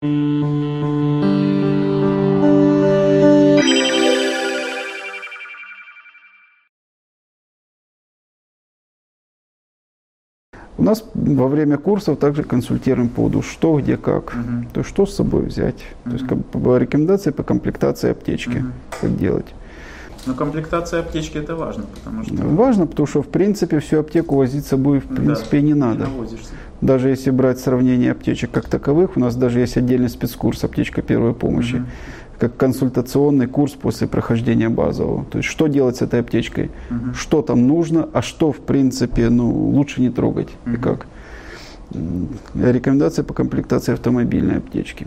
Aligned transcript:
У 0.00 0.04
нас 10.78 11.04
во 11.14 11.48
время 11.48 11.78
курсов 11.78 12.20
также 12.20 12.44
консультируем 12.44 13.08
по 13.08 13.16
поводу 13.16 13.42
что, 13.42 13.80
где, 13.80 13.96
как. 13.96 14.36
Мгм. 14.36 14.68
То 14.72 14.80
есть 14.80 14.90
что 14.90 15.04
с 15.04 15.16
собой 15.16 15.42
взять. 15.46 15.84
То 16.04 16.12
есть 16.12 16.24
бы 16.24 16.78
рекомендации 16.78 17.32
по 17.32 17.42
комплектации 17.42 18.12
аптечки. 18.12 18.58
Мгм. 18.58 18.72
Как 19.00 19.16
делать. 19.16 19.46
Но 20.26 20.34
комплектация 20.34 21.00
аптечки 21.00 21.38
это 21.38 21.56
важно, 21.56 21.86
потому 21.94 22.22
что 22.22 22.34
Важно, 22.34 22.86
потому 22.86 23.06
что 23.06 23.22
в 23.22 23.28
принципе 23.28 23.80
всю 23.80 23.98
аптеку 23.98 24.36
возить 24.36 24.64
с 24.64 24.68
собой 24.68 25.00
в 25.00 25.08
да, 25.08 25.16
принципе 25.16 25.62
не 25.62 25.74
надо. 25.74 26.04
навозишься. 26.04 26.52
Даже 26.80 27.08
если 27.08 27.30
брать 27.30 27.58
сравнение 27.58 28.12
аптечек 28.12 28.50
как 28.52 28.68
таковых, 28.68 29.16
у 29.16 29.20
нас 29.20 29.34
даже 29.34 29.58
есть 29.60 29.76
отдельный 29.76 30.08
спецкурс 30.08 30.62
аптечка 30.62 31.02
первой 31.02 31.34
помощи, 31.34 31.76
Мгм. 31.76 31.86
как 32.38 32.56
консультационный 32.56 33.48
курс 33.48 33.72
после 33.72 34.06
прохождения 34.06 34.68
базового. 34.68 35.24
То 35.24 35.38
есть 35.38 35.48
что 35.50 35.66
делать 35.66 35.96
с 35.96 36.02
этой 36.02 36.20
аптечкой, 36.20 36.70
Мгм. 36.90 37.14
что 37.14 37.42
там 37.42 37.66
нужно, 37.66 38.08
а 38.12 38.22
что 38.22 38.52
в 38.52 38.58
принципе 38.60 39.28
ну, 39.28 39.50
лучше 39.50 40.00
не 40.00 40.10
трогать 40.10 40.50
и 40.66 40.70
Мгм. 40.70 40.80
как. 40.80 41.06
Рекомендации 42.54 43.22
по 43.22 43.34
комплектации 43.34 43.92
автомобильной 43.94 44.58
аптечки. 44.58 45.06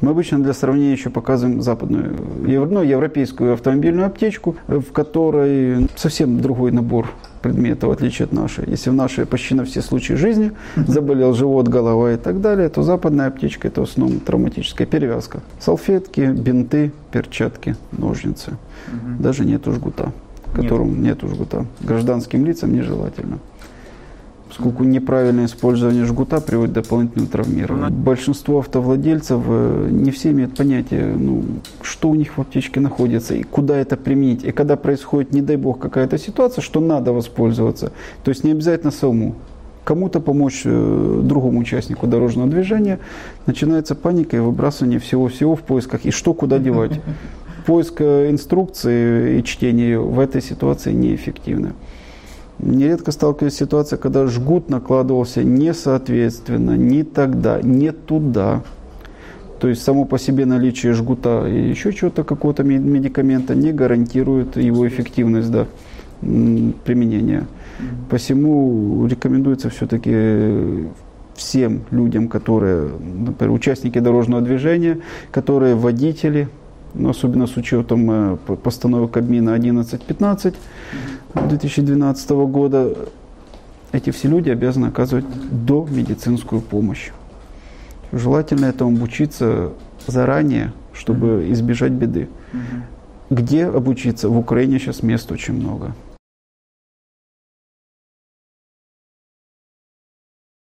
Мы 0.00 0.10
обычно 0.10 0.42
для 0.42 0.52
сравнения 0.52 0.92
еще 0.92 1.10
показываем 1.10 1.62
западную, 1.62 2.16
ев- 2.46 2.70
ну, 2.70 2.82
европейскую 2.82 3.52
автомобильную 3.52 4.06
аптечку, 4.06 4.56
э, 4.68 4.78
в 4.78 4.92
которой 4.92 5.88
совсем 5.96 6.40
другой 6.40 6.72
набор 6.72 7.08
предметов, 7.42 7.90
в 7.90 7.92
отличие 7.92 8.24
от 8.26 8.32
нашей. 8.32 8.64
Если 8.68 8.90
в 8.90 8.94
нашей 8.94 9.24
почти 9.24 9.54
на 9.54 9.64
все 9.64 9.82
случаи 9.82 10.14
жизни 10.14 10.52
заболел 10.76 11.32
живот, 11.32 11.68
голова 11.68 12.12
и 12.12 12.16
так 12.16 12.40
далее, 12.40 12.68
то 12.68 12.82
западная 12.82 13.28
аптечка– 13.28 13.68
это 13.70 13.82
в 13.82 13.84
основном 13.84 14.20
травматическая 14.20 14.86
перевязка. 14.86 15.40
Салфетки, 15.60 16.20
бинты, 16.32 16.90
перчатки, 17.12 17.76
ножницы. 17.92 18.56
Мгм. 18.92 19.22
Даже 19.22 19.44
нету 19.44 19.72
жгута, 19.72 20.12
которым 20.54 21.02
нету 21.02 21.28
жгута. 21.28 21.66
Гражданским 21.80 22.44
лицам 22.44 22.72
нежелательно. 22.74 23.38
Поскольку 24.56 24.84
неправильное 24.84 25.44
использование 25.44 26.06
жгута 26.06 26.40
приводит 26.40 26.72
к 26.72 26.74
дополнительному 26.76 27.28
травмированию. 27.28 27.90
Большинство 27.90 28.60
автовладельцев 28.60 29.42
э, 29.46 29.88
не 29.90 30.10
все 30.10 30.30
имеют 30.30 30.56
понятие, 30.56 31.14
ну, 31.14 31.44
что 31.82 32.08
у 32.08 32.14
них 32.14 32.38
в 32.38 32.40
аптечке 32.40 32.80
находится 32.80 33.34
и 33.34 33.42
куда 33.42 33.76
это 33.76 33.98
применить. 33.98 34.44
И 34.44 34.52
когда 34.52 34.76
происходит, 34.76 35.34
не 35.34 35.42
дай 35.42 35.56
бог, 35.56 35.78
какая-то 35.78 36.16
ситуация, 36.16 36.62
что 36.62 36.80
надо 36.80 37.12
воспользоваться, 37.12 37.92
то 38.24 38.30
есть 38.30 38.44
не 38.44 38.52
обязательно 38.52 38.92
самому, 38.92 39.34
кому-то 39.84 40.20
помочь 40.20 40.62
э, 40.64 41.20
другому 41.22 41.60
участнику 41.60 42.06
дорожного 42.06 42.48
движения, 42.48 42.98
начинается 43.44 43.94
паника 43.94 44.38
и 44.38 44.40
выбрасывание 44.40 45.00
всего-всего 45.00 45.54
в 45.54 45.60
поисках, 45.60 46.06
и 46.06 46.10
что 46.10 46.32
куда 46.32 46.58
девать. 46.58 46.98
Поиск 47.66 48.00
э, 48.00 48.30
инструкции 48.30 49.38
и 49.38 49.44
чтение 49.44 49.90
ее 49.90 50.00
в 50.00 50.18
этой 50.18 50.40
ситуации 50.40 50.94
неэффективны. 50.94 51.74
Нередко 52.58 53.12
сталкиваюсь 53.12 53.54
с 53.54 53.58
ситуацией, 53.58 54.00
когда 54.00 54.26
жгут 54.26 54.70
накладывался 54.70 55.42
не 55.42 55.74
соответственно, 55.74 56.76
не 56.76 57.04
тогда, 57.04 57.60
не 57.60 57.92
туда. 57.92 58.62
То 59.60 59.68
есть 59.68 59.82
само 59.82 60.04
по 60.04 60.18
себе 60.18 60.46
наличие 60.46 60.92
жгута 60.92 61.46
и 61.46 61.68
еще 61.68 61.92
чего-то, 61.92 62.24
какого-то 62.24 62.62
ме- 62.62 62.78
медикамента 62.78 63.54
не 63.54 63.72
гарантирует 63.72 64.56
его 64.56 64.86
эффективность 64.86 65.50
да, 65.50 65.66
применения. 66.20 67.46
Посему 68.08 69.06
рекомендуется 69.06 69.68
все-таки 69.70 70.86
всем 71.34 71.82
людям, 71.90 72.28
которые, 72.28 72.88
например, 72.98 73.52
участники 73.52 73.98
дорожного 73.98 74.42
движения, 74.42 75.00
которые 75.30 75.74
водители, 75.74 76.48
особенно 77.04 77.46
с 77.46 77.56
учетом 77.56 78.10
э, 78.10 78.36
постановок 78.62 79.12
Кабмина 79.12 79.54
1115 79.54 80.54
2012 81.34 82.30
года, 82.30 82.94
эти 83.92 84.10
все 84.10 84.28
люди 84.28 84.50
обязаны 84.50 84.86
оказывать 84.86 85.26
до 85.50 85.86
медицинскую 85.90 86.60
помощь. 86.60 87.10
Желательно 88.12 88.66
этому 88.66 88.96
обучиться 88.96 89.72
заранее, 90.06 90.72
чтобы 90.92 91.46
избежать 91.50 91.92
беды. 91.92 92.28
Где 93.30 93.66
обучиться? 93.66 94.28
В 94.28 94.38
Украине 94.38 94.78
сейчас 94.78 95.02
мест 95.02 95.30
очень 95.32 95.54
много. 95.54 95.94